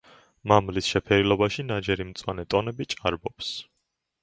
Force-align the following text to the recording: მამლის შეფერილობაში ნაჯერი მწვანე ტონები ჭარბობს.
მამლის 0.51 0.87
შეფერილობაში 0.93 1.67
ნაჯერი 1.73 2.09
მწვანე 2.09 2.49
ტონები 2.55 2.91
ჭარბობს. 2.97 3.55